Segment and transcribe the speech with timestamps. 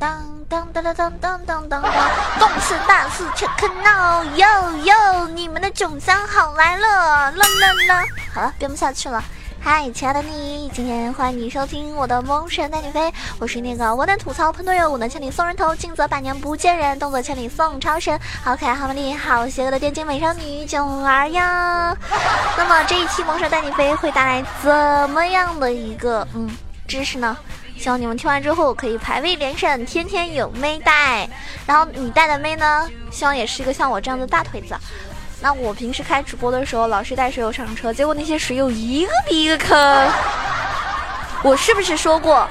[0.00, 4.46] 当当当当当当当当，动次大次切克闹，哟
[4.78, 8.04] 哟，你们的囧三好来了，啦啦啦！
[8.34, 9.22] 好了，编不下去了。
[9.62, 21.94] 嗨，亲爱的你，今天欢迎你收听我的萌神带你飞，我是那个我能吐槽喷队友，我能千里送人头，近则百年不见人，动作千里送超神，好可爱好美丽好邪恶的电竞美少女囧儿呀。
[22.56, 26.50] 那么这一期萌神带你飞会带来怎么样的一个嗯
[26.88, 27.36] 知识呢？
[27.80, 31.26] 希望你们听完之后可以排位连胜，天天有妹带。
[31.64, 34.76] 然后你带的妹呢，希望也是一个像我这样的大腿子。
[35.40, 40.08] 那我平时开直播的时候，老是带水友上车，结果那些水友一个比一个坑。
[41.42, 42.46] 我是不是说过，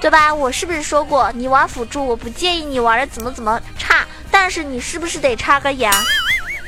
[0.00, 0.34] 对吧？
[0.34, 5.88] 我是不是说过，你玩辅助，我不介意你玩的怎么怎么差，但是你是不是得插个眼？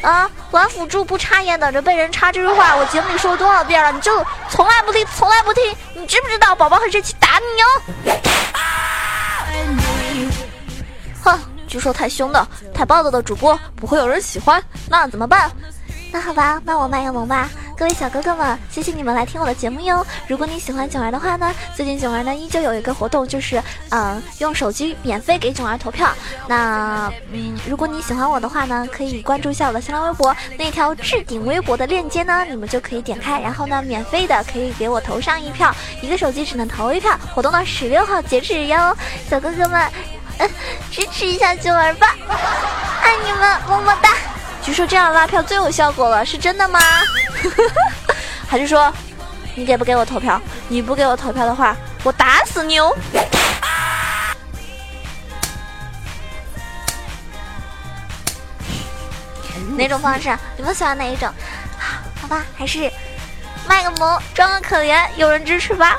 [0.02, 3.90] 啊，玩辅助不插眼，等着被人插这句话，我节目里说了多少遍了？
[3.90, 7.64] 你就从来不听，从来不听，你知不知道宝宝很生气，打你哟！
[11.22, 11.38] 哼。
[11.68, 15.50] 据说太凶的、太暴躁的主播不会有人喜欢，那怎么办？
[16.12, 17.50] 那好吧，那我卖个萌吧。
[17.78, 20.04] 各位小哥哥们，谢谢你们来听我的节目哟。
[20.26, 26.08] 如果你喜欢囧儿的话呢，最近囧儿呢依旧有一个活动，就是嗯，用手机免费给囧儿投票。
[26.48, 35.70] 那嗯，如果你喜欢我的话呢，可以关注一下我的新浪微博，那条置顶微博的链接呢，你们就可以点开，然后呢，免费的可以给我投上一票。
[36.00, 38.96] 一个手机只能投一票，活动到十六号截止哟，
[39.28, 39.86] 小哥哥们。
[40.90, 42.14] 支持一下九儿吧，
[43.02, 44.10] 爱你们，么么哒！
[44.66, 46.80] 据说这样拉票最有效果了，是真的吗？
[48.48, 48.92] 还是说
[49.54, 50.42] 你给不给我投票？
[50.66, 52.92] 你不给我投票的话，我打死你哦！
[59.78, 60.36] 哪种方式？
[60.56, 61.32] 你们喜欢哪一种？
[62.20, 62.90] 好吧，还是
[63.68, 65.96] 卖个萌，装个可怜，有人支持吧。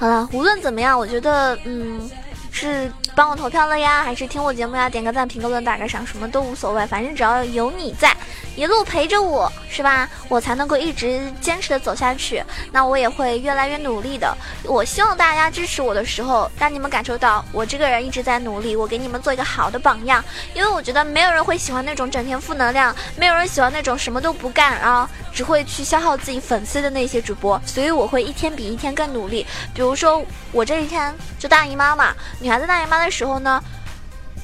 [0.00, 2.10] 好了，无论怎么样，我觉得，嗯，
[2.58, 8.12] 是帮我投票了呀，还是听我节目呀，点个赞、评个论、打个赏，什么都无所谓，反正只要有你在。
[8.56, 10.08] 一路陪着我是吧？
[10.28, 12.42] 我才能够一直坚持的走下去。
[12.72, 14.36] 那我也会越来越努力的。
[14.64, 18.74] 我希望大家支持我的时候，让你们感受到我这个人一直在努力。
[18.74, 27.60] 我给你们做一个好的榜样，因为我觉得没有人会喜欢那种整天负能量，没有人喜欢那种什么都不干啊，只会去消耗自己粉丝的那些主播。
[27.64, 29.46] 所以我会一天比一天更努力。
[29.72, 33.62] 比如说我这一天就大姨妈嘛，女孩子大姨妈的时候呢。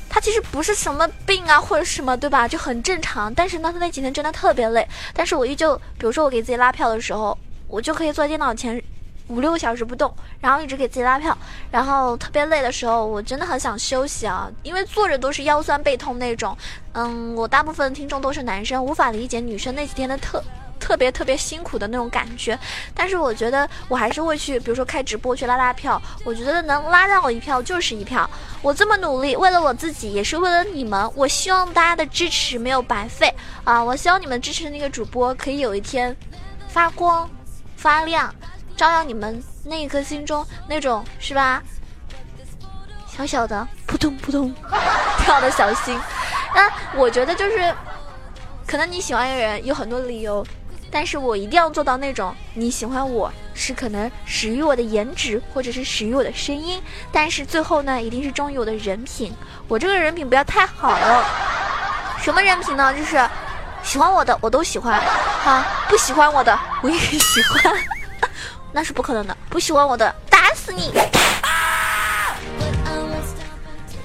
[0.08, 2.46] 她其实不是什么病啊，或者什么，对吧？
[2.46, 3.34] 就很正常。
[3.34, 4.88] 但是呢，她那几天真的特别累。
[5.12, 8.80] 但是我依旧，比如说我给自己拉票的时候，我就可以坐在电脑前
[9.26, 11.36] 五六个小时不动，然后一直给自己拉票。
[11.72, 16.56] 然后特别累的时候，我真的很想休息啊，因为坐着都是腰酸背痛那种。
[16.92, 20.40] 嗯，我大部分听众都是男生，无法理解女生那几天的特。
[20.84, 22.58] 特别特别辛苦的那种感觉，
[22.94, 26.00] 但是我觉得我还是会去，比如说开直播去拉拉票。
[26.24, 28.28] 我觉得能拉到我一票就是一票。
[28.60, 31.10] 我这么努力，为了我自己，也是为了你们。
[31.16, 33.34] 我希望大家的支持没有白费
[33.64, 33.82] 啊！
[33.82, 36.14] 我希望你们支持的那个主播可以有一天
[36.68, 37.26] 发光
[37.78, 38.34] 发亮，
[38.76, 41.62] 照耀你们那一颗心中那种是吧？
[43.06, 44.54] 小小的扑通扑通
[45.24, 45.98] 跳的小心。
[46.54, 47.74] 那我觉得就是，
[48.66, 50.46] 可能你喜欢一个人有很多理由。
[50.94, 59.32] 但是我一定要做到那种你喜欢我是可能始于我的颜值，或者是始于我的声音，但是最后呢，一定是忠于我的人品。
[59.66, 61.26] 我这个人品不要太好了。
[62.22, 62.94] 什么人品呢？
[62.94, 63.28] 就是
[63.82, 65.02] 喜欢我的我都喜欢，
[65.42, 67.74] 哈，不喜欢我的我也喜欢，
[68.70, 69.36] 那是不可能的。
[69.50, 70.92] 不喜欢我的打死你！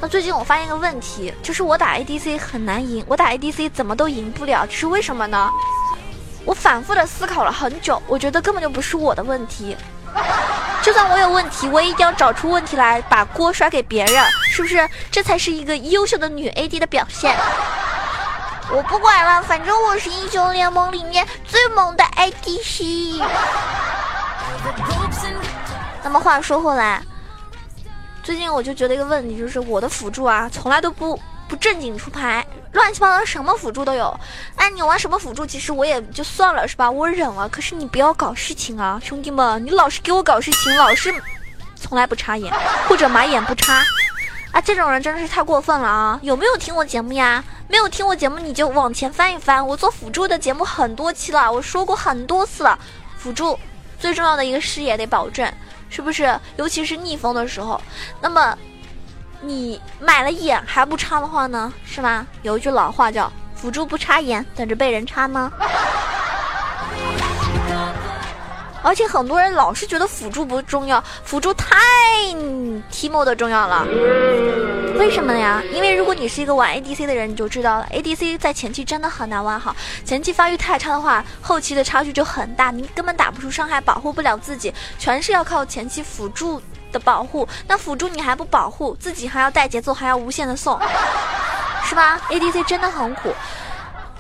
[0.02, 5.52] 那最近我发现一个问题，就是我打 ADC 很难赢，我打 ADC 怎么都赢不了，这是为什么呢？
[6.50, 9.78] 我反复的思考了很久，我觉得根本就不是我的问题。
[10.82, 14.90] 就算我有问题，我也一定要找出问题来，把锅甩给别人，是不是？
[15.12, 17.38] 这才是一个优秀的女 AD 的表现。
[18.72, 23.24] 我不管了，反正我是英雄联盟里面最猛的 ADC。
[26.02, 27.04] 那么话说回来，
[28.24, 31.20] 最近我就觉得一个问题，就是我的辅助啊，从来都不。
[31.50, 34.18] 不正经出牌，乱七八糟什么辅助都有。
[34.56, 36.90] 哎，你玩什么辅助，其实我也就算了，是吧？
[36.90, 37.50] 我忍了。
[37.50, 39.66] 可是你不要搞事情啊，兄弟们！
[39.66, 41.12] 你老是给我搞事情，老是
[41.76, 42.54] 从来不插眼，
[42.88, 43.84] 或者买眼不插。
[44.52, 46.20] 啊，这种人真的是太过分了啊！
[46.22, 47.44] 有没有听我节目呀？
[47.68, 49.66] 没有听我节目，你就往前翻一翻。
[49.66, 52.78] 我做辅助的节目很多期了，我说过很多次了。
[53.18, 53.60] 辅助
[54.00, 55.52] 最重要的一个视野得保证，
[55.90, 56.40] 是不是？
[56.58, 57.82] 尤其是逆风的时候，
[58.22, 58.56] 那么。
[59.42, 62.28] 你买了眼还不插的话呢，是吗？
[62.42, 65.52] 有一句老话叫“辅助不插眼，等着被人插吗？”
[68.82, 71.78] 而且很多人老是觉得辅助不重要，辅助太
[72.92, 73.86] Timo 的重要了。
[74.98, 75.62] 为什么呀？
[75.74, 79.76] 因为如果你是一个玩 ADC 的人，你就知道了，ADC 在前期真的很难玩好，
[80.06, 87.48] 前期发育太差的话，后期的差距就很大，你根本打不出伤害，保护不了自己，全是要靠前期辅助的保护。
[87.68, 90.80] 那辅助你还不保护自己，还要带节奏，还要无限的送，
[91.86, 93.34] 是吧？ADC 真的很苦。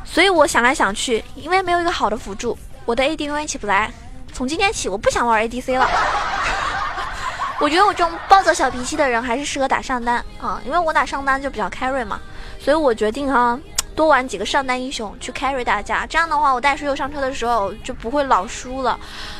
[0.03, 3.91] 所以我想来想去，因为没有一个好的辅助，我的 AD 永远起不来。
[4.33, 5.87] 从今天起，我不想玩 ADC 了。
[7.59, 12.19] 我觉得我这种暴躁小脾气的人还是适合打上单啊，因为我打上单就比较 carry 嘛。
[12.59, 13.59] 所以我决定哈，
[13.95, 16.05] 多玩几个上单英雄去 carry 大家。
[16.05, 18.99] 这样的话，我带水友上车的时候就不会老输了。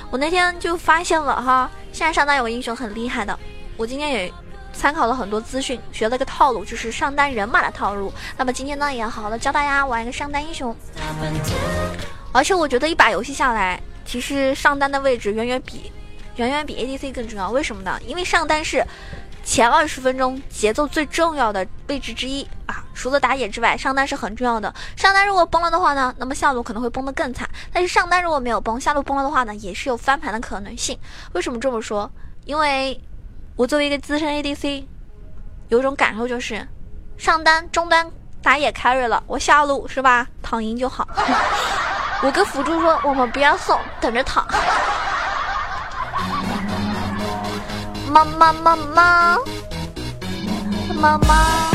[0.09, 3.37] 我那天就发现了哈，现在上单有个英雄很厉害的，
[3.77, 4.33] 我今天也。
[4.71, 8.13] 参考了很多资讯，学了个套路，就是上单人马的套路。
[8.37, 10.73] 那么今天呢，也好好的教大家玩一个上单英雄。
[12.31, 15.91] 而且我觉得一把游戏下来，其实上单的位置远远比
[16.35, 17.49] 远远比 ADC 更重要。
[17.49, 17.99] 为什么呢？
[18.05, 18.85] 因为上单是
[19.43, 22.85] 前二十分钟节奏最重要的位置之一啊。
[22.99, 24.73] 除了打野之外，上单是很重要的。
[24.97, 27.49] 上单如果崩了的话呢，那么下路可能会崩得更惨。
[27.71, 30.99] 但是上单如果没有崩，下路崩了的话呢，也是有翻盘的可能性。
[31.31, 32.11] 为什么这么说？
[32.43, 33.01] 因为。
[33.55, 34.85] 我作为一个资深 ADC，
[35.67, 36.65] 有种感受就是，
[37.17, 38.09] 上单、中单
[38.41, 41.05] 打野 carry 了，我下路是吧，躺赢就好。
[42.23, 44.47] 我跟辅助说，我们不要送，等着躺。
[48.07, 49.37] 妈妈妈妈
[50.95, 51.69] 妈妈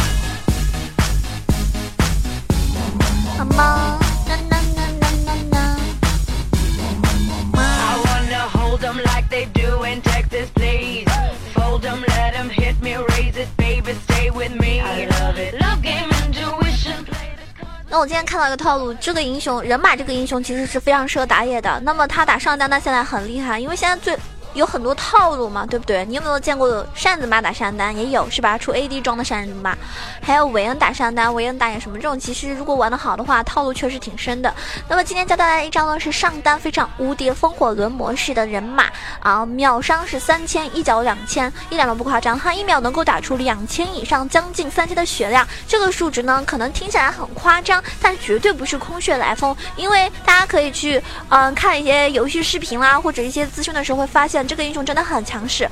[17.91, 21.81] 那我今天看到一个套路，这个英雄人马这个英雄其实是非常适合打野的。
[21.85, 24.19] 那么他打上单，他现在很厉害，因为现在最。
[24.55, 26.05] 有很多套路嘛，对不对？
[26.07, 27.97] 你有没有见过扇子妈打上单？
[27.97, 28.57] 也有是吧？
[28.57, 29.77] 出 AD 装的扇子妈，
[30.23, 34.55] 还有韦恩打上单，韦恩打野什么这种，其实如果玩的好的话，套路确实挺深的。
[34.89, 38.87] 那么今天教大家一招呢，是上单非常无敌风火轮模式的人马
[39.21, 45.47] 啊，秒伤是三千，一脚两千，一点都不夸张，他一秒能够打出两千以上，将近三千的血量。
[45.67, 54.44] 这个数值呢，可能听起来很夸张，但绝对不是空穴来风，因为大家可以去嗯看一些游戏视频啦，或者一些资讯的时候会发现。
[54.47, 55.69] 这个英雄真的很强势。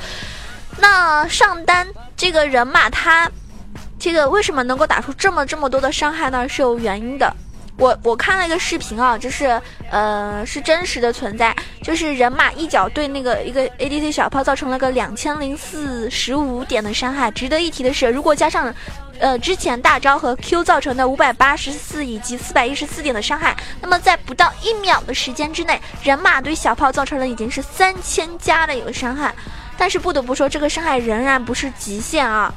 [0.78, 1.86] 那上单
[2.16, 3.30] 这个人马，他
[3.98, 6.48] 这个为什么能够打出这么这么多的伤害呢？
[6.48, 7.34] 是有原因的。
[7.78, 9.60] 我我看了一个视频啊，就是
[9.90, 17.30] 呃是真实的存在，就是人马一脚对那个一个 ADC 小炮造成了个两千零四十五点的伤害。
[17.30, 18.72] 值得一提的是，如果加上
[19.18, 29.34] 呃，之前大招和 Q 造成的五百八十四以及四百一十四点的伤害，那么在不到一秒的时间之内，人马对小炮造成了已经是三千加的一个伤害。
[29.78, 32.52] 但是不得不说，这个伤害仍然不是极限啊。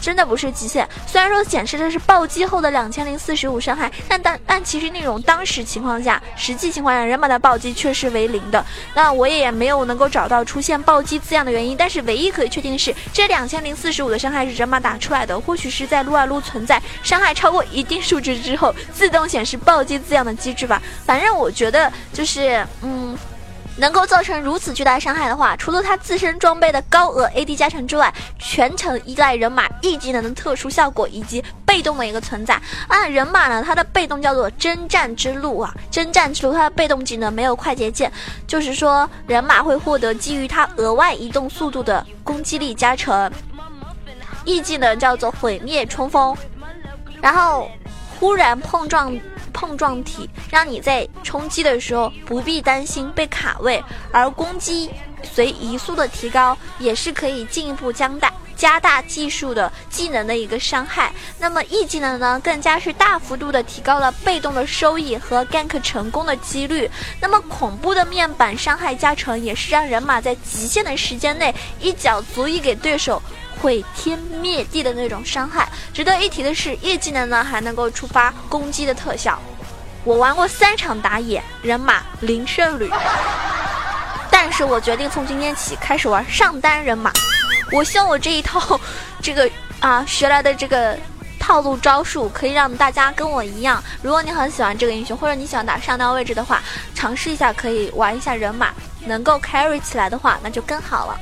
[0.00, 8.64] 真的不是极限，虽然说显示的是暴击后的两千零四十五伤害，但但但其实那种当时情况下，实际情况下人马的暴击却是为零的。
[8.94, 20.80] 那我也没有能够找到出现暴击字样的原因，但是唯一可以确定的是，这两千零四十五的伤害是人马打出来的，或许是在撸啊撸存在伤害超过一定数值之后自动显示暴击字样的机制吧。
[21.04, 23.16] 反正我觉得就是嗯。
[23.78, 32.60] 能够造成如此巨大伤害的话，除了他自身装备的高额 AD 加成之外，全程依赖人马 E 技能的特殊效果以及被动的一个存在。
[32.88, 38.12] 啊，人马呢，它的被动叫做征战之路啊，征战之路它的被动技能没有快捷键，
[38.46, 43.30] 就是说人马会获得基于它额外移动速度的攻击力加成。
[44.44, 46.36] E 技能叫做毁灭冲锋，
[47.20, 47.70] 然后
[48.18, 49.16] 忽然碰撞。
[49.58, 54.88] 碰撞体让你在冲击的时候不必担心被卡位，而攻击
[55.34, 61.12] 随移速的提高也是可以进一步加大加大技术的技能的一个伤害。
[61.40, 66.88] 那么 E 技能呢，更加是大幅度的提高了被动的收益和 gank 成功的几率。
[67.20, 73.20] 那么恐怖的面板伤害加成也是让人马在极限的时间内一脚足以给对手。
[73.60, 75.68] 毁天灭地的那种伤害。
[75.92, 79.38] 值得一提的是，业技能呢还能够触发攻击的特效。
[80.04, 82.90] 我玩过三场打野，人马零胜率。
[84.30, 87.12] 但是我决定从今天起开始玩上单人马。
[87.72, 88.80] 我希望我这一套
[89.20, 89.50] 这个
[89.80, 90.96] 啊学来的这个
[91.38, 93.82] 套路招数，可以让大家跟我一样。
[94.00, 96.62] 如果你很喜欢这个英雄，或者你喜欢打上单位置的话，
[96.94, 98.72] 尝试一下可以玩一下人马，
[99.04, 101.18] 能够 carry 起来的话，那就更好了。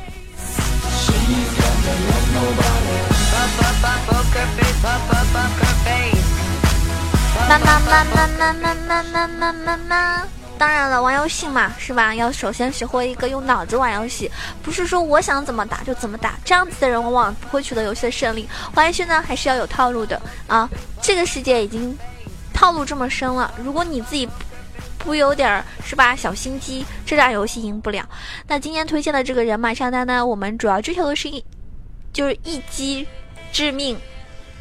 [10.58, 12.14] 当然了，玩游戏嘛，是吧？
[12.14, 14.30] 要首先学会一个用脑子玩游戏，
[14.62, 16.34] 不是说我想怎么打就怎么打。
[16.44, 18.48] 这样子的人往往不会取得游戏的胜利。
[18.74, 20.68] 玩游戏呢，还是要有套路的啊。
[21.02, 21.96] 这个世界已经
[22.54, 24.28] 套路这么深了，如果你自己
[25.06, 28.06] 不有点是吧小心机，这俩游戏赢不了。
[28.46, 31.42] 那今天推荐的这个人马上单呢，我们主要追求的是一
[32.12, 33.06] 就是一击
[33.52, 33.96] 致命，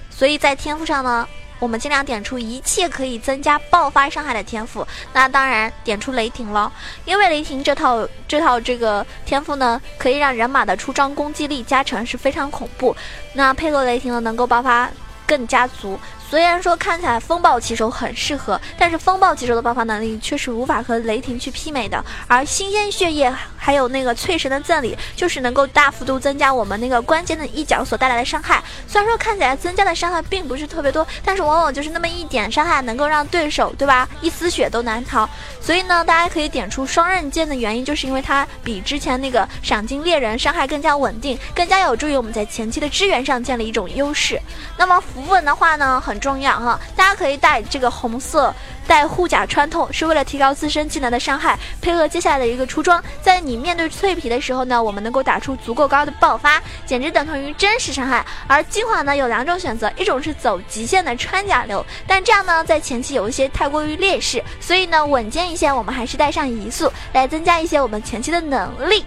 [0.10, 1.28] 所以在天赋上呢。
[1.58, 6.72] 我们尽量点出一切可以增加爆发伤害的天赋，那当然点出雷霆了，
[7.06, 12.96] 因为雷霆这套这套这个天赋呢，可以让人马的出装攻击力加成是非常恐怖，
[13.34, 14.92] 那配合雷霆呢，能够爆发
[15.26, 15.98] 更加足。
[16.30, 22.04] 虽然说看起来风暴骑手很适合，但是风暴骑手的爆发能力却是无法和雷霆去媲美的。
[22.28, 28.62] 而新鲜血液还有那个淬神的赠礼，就是能够大幅度增加我们那个关键的一角所带来的伤害。
[28.88, 35.30] 虽然说看起来增加的伤害并不是特别多，但是往往就是那么一点伤害，能够让对手对吧一丝血都难逃。
[35.62, 44.40] 所以呢，大家可以点出双刃剑的原因，就是因为它比之前那个赏金猎人伤害更加稳定，更加有助于我们在前期的支援上建立一种优势。
[44.76, 46.15] 那么符文的话呢，很。
[46.16, 48.54] 很重要哈，大家可以带这个红色
[48.88, 51.60] 带护甲穿透，是为了提高自身技能的伤害。
[51.82, 58.26] 配合接下来的一个出装，在你面对脆皮的时候呢，我们能够打出足够高的爆发，简直等同于真实伤害。
[58.48, 69.04] 而精华呢有两种选择，一种是走极限的穿甲流，但这样呢在前期有一些太过于劣势，所以呢稳健一些，我们还是带上移速来增加一些我们前期的能力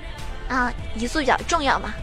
[0.47, 1.95] 啊，移速比较重要嘛。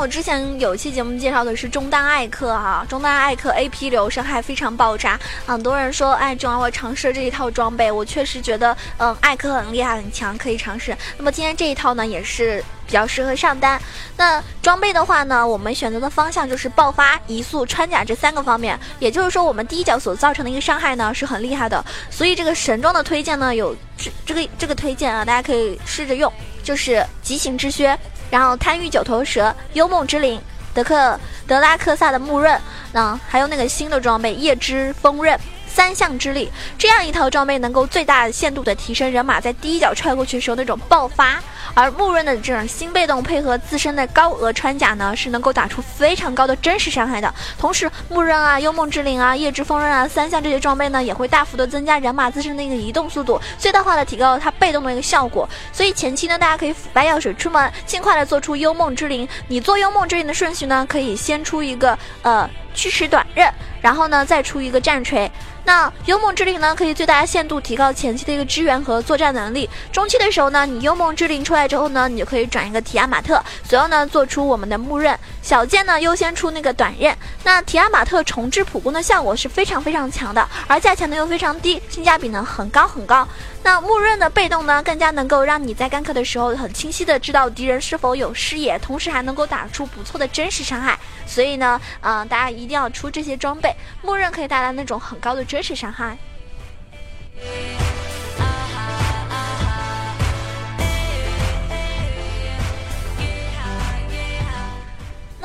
[0.00, 10.96] 我之前有一期节目介绍的是中单艾克哈，中单艾克 A P 流伤害非常爆炸，很多人说哎，正好我尝试了这一套装备，我确实觉得嗯艾克很厉害很强，可以尝试。
[11.18, 13.78] 那么今天这一套呢也是比较适合上单。
[14.16, 21.84] 那装备的话呢，我们选择的方向就是爆发、移速、穿甲这三个方面，也就是说我们第一脚所造成的一个伤害呢是很厉害的。
[22.08, 27.94] 所以这个神装的推荐呢有这这个这个推荐啊，大家可以试着用，就是疾行之靴。
[28.30, 30.40] 然后贪欲九头蛇、幽梦之灵、
[30.72, 32.58] 德克德拉克萨的木刃，
[32.92, 35.38] 那还有那个新的装备夜之锋刃。
[35.72, 41.40] 三项之力，这样一套装备能够最大限度的提升人马在第一脚踹过去时候那种爆发。
[41.72, 47.32] 而木刃的这种新被动配合自身的高额穿甲呢，是能够打出非常高的真实伤害的。
[47.56, 55.48] 同时，木刃啊、幽梦之灵啊、夜之锋刃啊三项这些装备呢，也会大幅的增加人马自身的一个移动速度，最大化的提高了它被动的一个效果。
[55.72, 59.28] 所以前期呢，大家可以腐败药水出门，尽快的做出幽梦之灵。
[59.46, 62.50] 你做幽梦之灵的顺序呢，可以先出一个呃
[62.80, 63.46] 驱驰短刃，
[63.82, 65.30] 然后呢再出一个战锤。
[65.66, 69.68] 那幽梦之灵呢，可以最大限度提高前期的一个支援和作战能力。
[69.92, 75.16] 中期的时候呢，你幽梦之灵出来之后呢，你就可以转一个提亚马特，随后呢做出我们的木刃。
[75.42, 77.14] 小剑呢优先出那个短刃。
[77.44, 83.28] 那提亚马特重置普攻的效果是非常非常强的，而价钱呢又非常低，性价比呢很高很高。
[83.62, 90.98] 那木刃的被动呢，更加能够让你在干克的时候很清晰的知道敌人是否有视野，同时还能够打出不错的真实伤害。
[91.30, 93.72] 所以呢，嗯，大家一定要出这些装备，
[94.02, 96.18] 默认可以带来那种很高的真实伤害。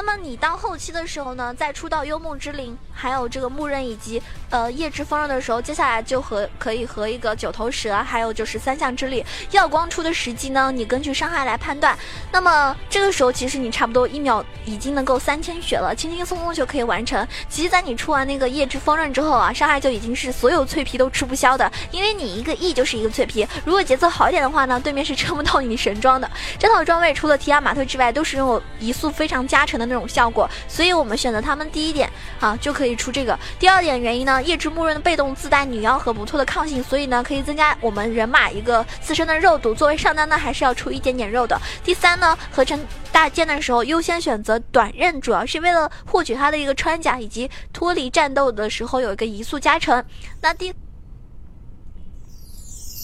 [0.06, 11.98] 么你到后期的时候呢，再出到幽梦之灵，还有这个木刃以及呃夜之锋刃的时候，接下来就和可以和一个九头蛇，还有就是三项之力耀光出的时机呢，你根据伤害来判断。
[12.32, 17.28] 那么这个时候其实你差不多一秒已经能够三千血了，轻轻松松就可以完成。
[17.50, 23.48] 其实，在你出完那个夜之锋刃之后啊，伤害就已经是所有脆皮都吃不消的，因为你一个 E 就是一个脆皮。
[23.66, 26.30] 如果节奏好一点的话呢，对面是撑不到你神装的。
[26.60, 29.95] 这套装备除了提亚马特之外，都是拥有移速非常加成的那。
[29.96, 32.12] 这种效果，所以我们选择他们第一点
[32.42, 33.40] 啊，就可以出这个。
[33.58, 39.74] 第二点原因呢，夜之木刃的被动自带女妖和不错的抗性，所以呢可以增加我们人马一个自身的肉度。
[39.74, 41.58] 作为上单呢，还是要出一点点肉的。
[41.82, 42.78] 第三呢，合成
[43.10, 50.04] 大剑的时候优先选择短刃，主要是为了获取它的一个穿甲以及脱离战斗的时候有一个移速加成。
[50.42, 50.74] 那第，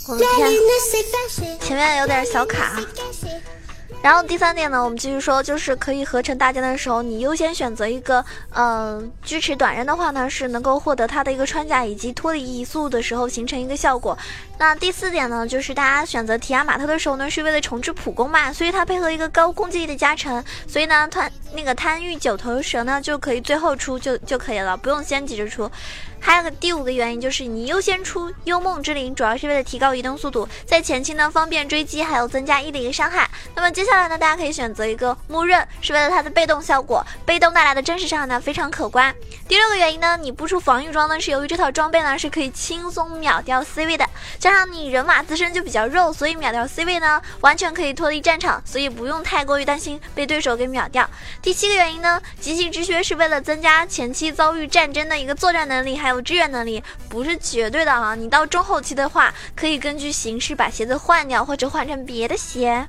[0.09, 0.49] 我的天，
[1.61, 2.81] 前面有点小卡。
[4.01, 14.17] 然后第三点呢，我们继续说，就是可以合成大剑的时候，你优先选择一个，嗯，锯齿短刃的话呢，是能够获得它的一个穿甲以及脱离移速的时候形成一个效果。
[14.57, 25.69] 那第四点呢，就是大家选择提亚马特的时候呢，是为了重置普攻嘛，所以它配合一个高攻击力的加成，所以呢，贪那个贪欲九头蛇呢就可以最后出就就可以了，不用先急着出。
[26.21, 33.29] 还有个第五个原因就是你优先出幽梦之灵，主要是为了提高移动速度，在前期呢方便追击，还有增加 E 的一个伤害。
[33.55, 39.13] 那么接下来呢，大家可以选择一个木刃，是为了它的被动效果，被动带来的真实伤害呢非常可观。
[39.47, 44.07] 第六个原因呢，你不出防御装呢，是由于这套装备呢是可以轻松秒掉 C 位的，
[44.39, 51.09] 加上你人马自身就比较肉，所以秒掉 C 位呢完全可以脱离战场，所以不用太过于担心被对手给秒掉。
[51.41, 58.13] 第七个原因呢，极性之靴是为了增加前期遭遇战争的一个作战能力，还有支援能力，不是绝对的啊。
[58.15, 62.87] 你到中后期的话，可以根据形势把鞋子换掉，或者换成别的鞋。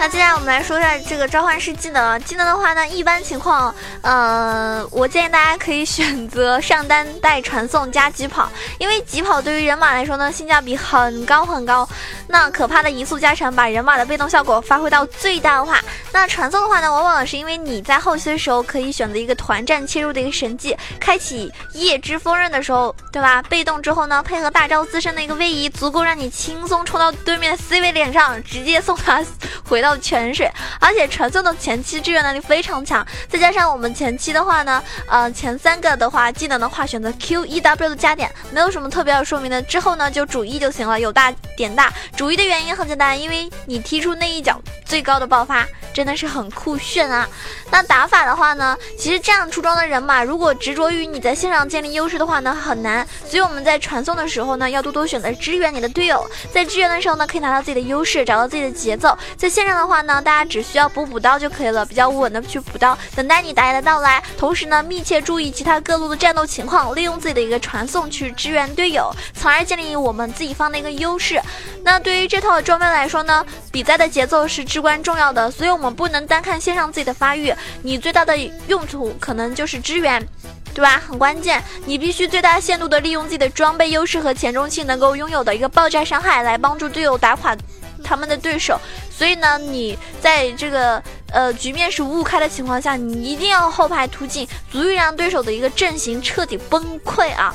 [0.00, 2.22] 那接下来我们来说一下这个召唤师技能。
[2.22, 11.86] 技能的话呢，一般情况，呃，我建议大家可以选择上单带传送加疾跑，因为疾跑对于人马来说呢，性价比很高很高。
[12.28, 15.80] 那可怕的移速加成，把人马的被动效果发挥到最大化。
[16.12, 23.42] 那传送的话呢，往往是因为你在后期的时候可以选择一个团战切入的一个神技，开启夜之锋刃的时候，对吧？
[23.48, 29.20] 被动之后呢，配合大招自身的一个位移，足够让你轻松冲到对面的 C 位脸上，直接送他
[29.68, 29.87] 回到。
[29.96, 41.92] 泉水，而且传送的前期支援能力非常强，再加上我们前期的话呢，呃，前三个的话技能的话选择 Q E W 的加点，没有什么特别要说明的，之后呢就主 E 就行了，有大点大。
[42.16, 45.66] 主 E 的原因很简单，因为你踢出那一脚最高的爆发。
[45.94, 47.28] 真的是很酷炫啊！
[47.72, 53.04] 那打法的话呢，其实这样出装的人马，如果执着于你在线上建立优势的话呢，很难。
[53.26, 56.24] 所以我们在传送的时候呢，要多多选择支援你的队友。
[56.52, 59.16] 在支援的时候呢，可以拿到自己的优势，找到自己的节奏。
[59.36, 64.22] 在线上的话呢，大家只需要补补刀就可以了，比较稳的去补刀，等待你打野的到来。
[64.36, 71.40] 同时呢，密切注意其他各路的战斗情况，利用自己的一个传送去支援队友，从而建立我们自己方的一个优势。
[71.82, 75.88] 那对于这套装备来说呢，比赛的节奏是至关重要的，所以我们。
[75.98, 78.36] 不能单看线上自己的发育，你最大的
[78.68, 80.24] 用途可能就是支援，
[80.72, 81.02] 对吧？
[81.04, 87.56] 很关键，你必须最大限度的利用自己的装备优势和前中期能够拥有的一个爆炸伤害，来帮助队友打垮
[88.04, 88.80] 他们的对手。
[89.18, 97.52] 所以呢，你在这个呃局面是五五开的情况下，你一定要后排突进，足以让对手的一个阵型彻底崩溃啊！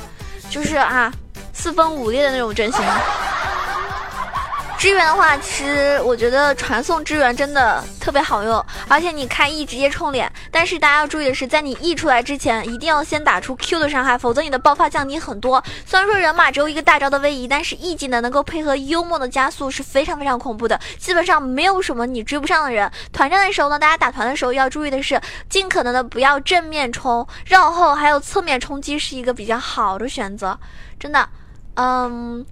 [0.50, 1.10] 就是啊，
[1.54, 2.82] 四分五裂的那种阵型。
[4.84, 10.30] 支援的话，其实我觉得传送支援真的特别好用，而且你开 E 直接冲脸。
[10.50, 15.64] 但是大家要注意的是，在你 E 出来之前，一定要先打出 Q 的伤害，否则你的爆发降低很多。
[15.86, 22.92] 虽然说人马只有一个大招的位移，但是 E 技能能够配合幽默的加速是非常非常恐怖的，基本上没有什么你追不上的人。
[23.10, 25.18] 团战的时候呢，大家打团的时候要注意的是，
[25.48, 30.58] 尽可能的不要正面冲，绕后还有侧面冲击是一个比较好的选择，
[31.00, 31.26] 真的，
[31.76, 32.44] 嗯。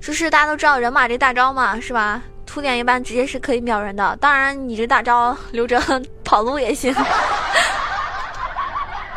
[0.00, 2.22] 就是大家都知道人马这大招嘛，是吧？
[2.46, 4.16] 突点一般直接是可以秒人的。
[4.20, 5.80] 当然，你这大招留着
[6.24, 6.94] 跑路也行。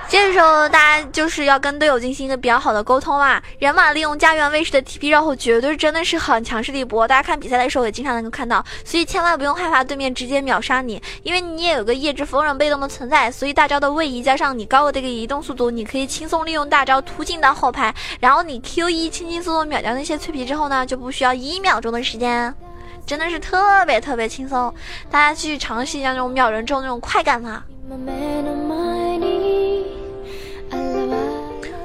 [0.10, 3.40] 这时候，大家就是要跟队友进行一个比较好的沟通啊。
[3.60, 7.08] 人马利用家园卫士的 TP 绕后，绝对真的是很强势的一波。
[7.08, 13.30] 大家看比赛的时候也经常能够看到，所以千万不用害怕对面直接秒杀你，因为你也有个夜之锋刃被动的存在。
[13.30, 22.52] 所以大招的位移加上你高额的一个移动速度，你可以轻松利用大招突进到后排，然后你 Q 一轻轻松松秒掉那些脆皮之后呢，就不需要一秒钟的时间，
[23.06, 24.74] 真的是特别特别轻松。
[25.12, 27.64] 大家去尝试一下那种秒人之后那种快感吧。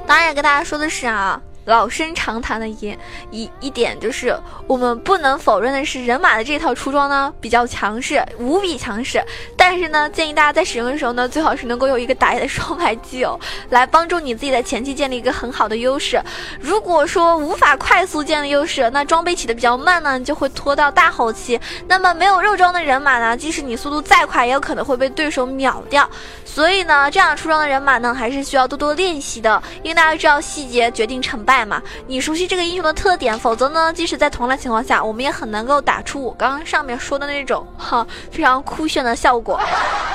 [0.07, 1.41] 当然跟大家说的是啊。
[1.65, 2.97] 老生常谈的一
[3.31, 9.23] 一一点就是，我们不能否认的是，人马的这套出装呢比较强势，无比强势。
[9.57, 16.21] 但是呢，建议大家在使用的时候呢，最好是能够有一个打野的双排基友，来帮助你自己在前期建立一个很好的优势。
[16.59, 21.59] 如果说无法快速建立优势，那装备起的比较慢呢，就会拖到大后期。
[21.87, 26.07] 那么没有肉装的人马呢，即使你速度再快，也有可能会被对手秒掉。
[26.43, 31.54] 所以呢，这样出装的人马呢，还是需要多多练习的，因为大家知道细节决定成败。
[31.63, 39.59] 嘛，你熟悉这个英雄的特点，否则呢，即使在同类情况下，我们也很能够打出我刚刚上面说的那种哈非常酷炫的效果。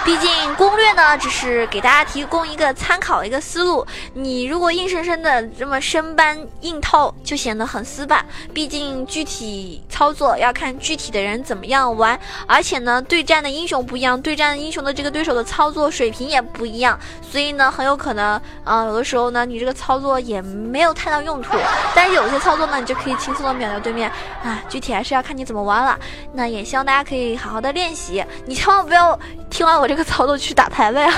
[0.05, 3.87] 毕竟攻略呢，只是给大家提供一个参考一个思路。
[4.15, 8.25] 你如果硬生生的这么生搬硬套，就显得很死板。
[8.53, 21.30] 毕竟具体操作要看具体的人怎么样玩，而且呢，对战的英雄不一样，对战英雄的这个对手的操作水平也不一样，所以呢，很有可能啊，有的时候呢，你这个操作也没有太大用。
[21.31, 21.57] 用处，
[21.95, 24.11] 但是有些操作呢，你就可以轻松的秒掉对面
[24.45, 24.61] 啊。
[24.69, 25.99] 具体还是要看你怎么玩了。
[26.33, 31.15] 那也希望大家可以好好的练习，你千万不要听完我这个操作去打排位啊。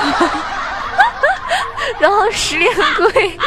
[1.99, 3.39] 然后实力很贵，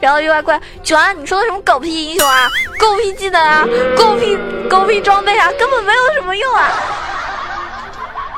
[0.00, 3.64] 然后又外怪九安，你说的什么狗屁英雄啊，狗屁技能啊，
[3.96, 6.70] 狗屁狗屁装备啊，根本没有什么用啊。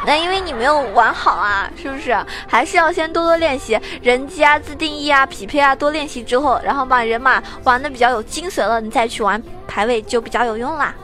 [0.07, 2.17] 那因为你没有玩好啊，是不是？
[2.47, 10.95] 还是要先多多练习人机啊、自定义啊、匹配啊，多练习之后，然后把人马玩的比较有精髓了，你再去玩排位就比较有用啦。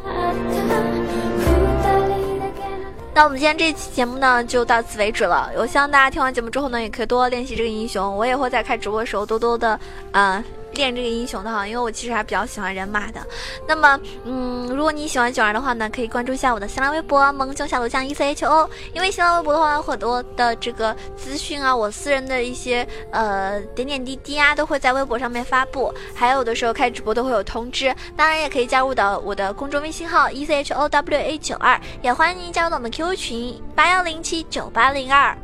[3.12, 5.50] 那我们今天这期节目呢，就到此为止了。
[5.56, 8.16] 我希望大家听完节目之后呢，也可以多多练习这个英雄。
[8.16, 9.78] 我也会在开直播的时候多多的，
[10.12, 10.42] 呃。
[10.74, 13.20] 练这个英雄的哈，因为我其实还比较喜欢人马的。
[13.66, 18.68] 那么，嗯，如果你喜欢九儿的话呢，可以关注一下我的新浪微博萌囧小鹿酱 E C H O。
[18.92, 25.92] 因为新浪微博的话，有很多的这个资讯啊，我私人的一些呃点点滴滴啊，都会在微博上面发布。
[26.14, 27.94] 还有的时候开直播都会有通知。
[28.16, 35.36] 当然，也可以加入到我的公众微信号 E C H O W A 九二，也欢迎您加入到我们 QQ 群八幺零七九八零二。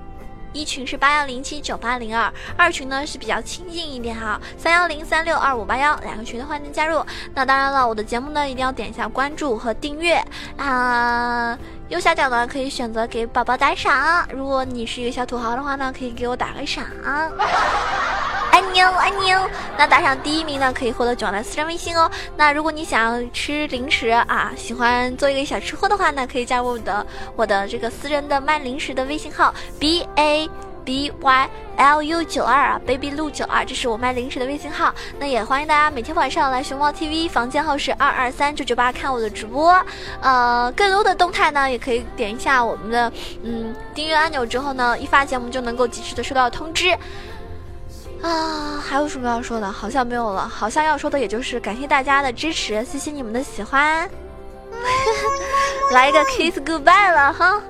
[0.53, 7.05] 一群是八幺零七九八零二，二群呢是比较亲近一点哈，三幺零三六二五八幺，两个群的欢迎加入。
[7.35, 10.23] 那当然了，我的节目呢一定要点一下关注和订阅
[10.57, 11.59] 啊。
[11.89, 16.85] 右下角呢可以选择给宝宝打赏，如果你是一个小土豪的话呢，可以给我打个赏。
[18.59, 19.49] 爱你哦，爱你哦。
[19.77, 22.11] 那打赏第一名呢，可以获得九万的私人微信哦。
[22.37, 30.51] 那如果你想要吃零食啊，喜欢做一个小吃货的话呢，可以加入我的我的这个私人的卖零食的微信号 b a
[30.85, 34.93] b y l u 九二啊，baby 路九二，这是我卖零食的微信号。
[35.21, 39.81] 那也欢迎大家每天晚上来熊猫 TV，房间号是二二三九九八，看我的直播。
[40.21, 43.13] 呃，更多的动态呢，也可以点一下我们的
[43.45, 46.93] 嗯订阅按钮，之后呢，一发节目就能够及时的收到通知。
[48.23, 49.71] 啊，还有什么要说的？
[49.71, 50.49] 好像没有了。
[50.49, 54.09] 好像要说的也就是感谢大家的支持，谢谢你们的喜欢。
[55.93, 57.63] 来一个 kiss goodbye 了哈。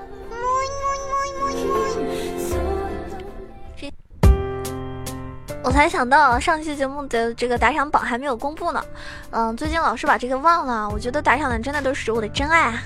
[5.61, 8.83] 我才想到上期节目的这个打赏榜还没有公布呢。
[9.29, 10.89] 嗯，最近老是把这个忘了。
[10.89, 12.83] 我觉得打赏的真的都是我的真爱啊！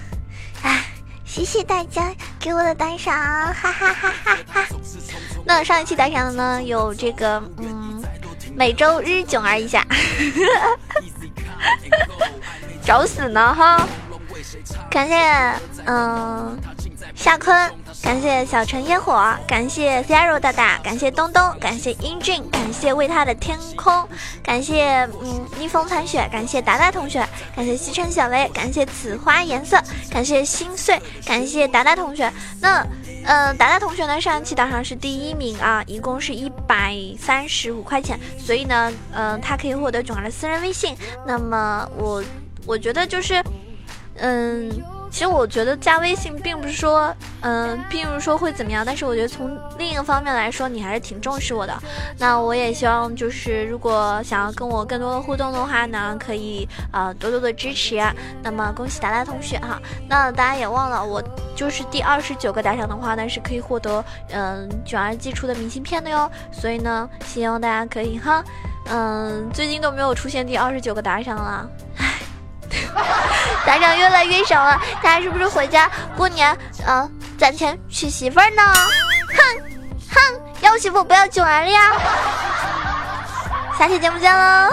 [0.63, 0.85] 哎，
[1.23, 3.15] 谢谢大家给我的打赏，
[3.53, 4.65] 哈哈哈哈哈。
[5.45, 8.01] 那上一期打赏的呢，有这个嗯，
[8.55, 9.85] 每周日囧儿一下，
[12.83, 13.87] 找死呢哈！
[14.89, 15.15] 感谢
[15.85, 16.57] 嗯
[17.15, 17.55] 夏坤，
[18.01, 24.07] 感谢小城烟火，感谢 Zero 大大，感谢东东，感谢英俊，感谢为他的天空，
[24.41, 32.31] 感谢嗯逆风残雪，感谢达达同学，感谢西城小薇，感谢此花颜色，感谢心碎，感谢达达同学。
[32.61, 32.85] 那。
[33.25, 40.95] 嗯，达达同学呢，上一期打赏是第一名啊，一共是一百三十五块钱，所以呢，嗯，他可以获得囧儿的私人微信。
[41.25, 42.23] 那么我
[42.65, 43.43] 我觉得就是，
[44.17, 44.69] 嗯。
[45.13, 51.83] 其实我觉得加微信并不是说，嗯，并不是说会怎么样，但是我觉得从另一个方面来说，你还是挺重视我的。
[52.17, 58.01] 那我也希望就是，如果想要跟我更多的互动的话呢，可以啊多多的支持。
[58.41, 61.23] 那么恭喜达达同学哈，那大家也忘了，我
[61.55, 66.27] 就是第二十九个打赏的话呢，是可以获得嗯卷儿寄出的明信片的哟。
[66.51, 68.43] 所以呢，希望大家可以哈，
[68.87, 71.69] 嗯，最近都没有出现第二十九个打赏了。
[73.65, 78.61] 咱俩越来越少了，他是不是回家过年，嗯，攒钱娶媳妇儿呢？
[79.29, 79.37] 哼
[80.13, 81.79] 哼，要媳妇不要囧儿了呀！
[83.77, 84.69] 下期节目见喽！